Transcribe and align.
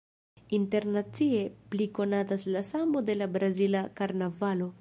Internacie 0.57 1.43
pli 1.75 1.87
konatas 1.99 2.47
la 2.57 2.65
Sambo 2.73 3.07
de 3.11 3.21
la 3.23 3.31
brazila 3.39 3.87
karnavalo. 4.03 4.77